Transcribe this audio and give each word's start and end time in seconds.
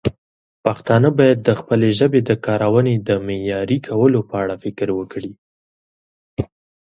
پښتانه 0.65 1.09
باید 1.19 1.39
د 1.43 1.49
خپلې 1.59 1.89
ژبې 1.99 2.21
د 2.29 2.31
کارونې 2.45 2.95
د 2.97 3.09
معیاري 3.27 3.77
کولو 3.87 4.19
په 4.29 4.35
اړه 4.43 4.55
فکر 4.63 4.87
وکړي. 4.99 5.31